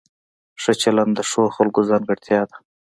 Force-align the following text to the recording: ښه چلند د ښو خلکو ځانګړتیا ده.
ښه 0.61 0.73
چلند 0.81 1.11
د 1.15 1.19
ښو 1.29 1.43
خلکو 1.57 1.81
ځانګړتیا 1.89 2.41
ده. 2.49 2.57